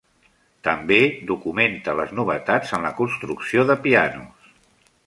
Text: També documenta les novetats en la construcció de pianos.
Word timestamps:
També 0.67 0.97
documenta 1.33 1.95
les 2.01 2.15
novetats 2.21 2.75
en 2.79 2.89
la 2.89 2.95
construcció 3.03 3.69
de 3.73 3.79
pianos. 3.87 4.53